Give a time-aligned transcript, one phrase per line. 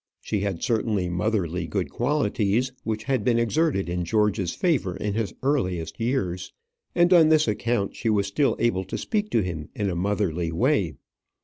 [0.19, 5.31] She had certain motherly good qualities, which had been exerted in George's favour in his
[5.43, 6.51] earliest years;
[6.95, 10.51] and on this account she was still able to speak to him in a motherly
[10.51, 10.95] way.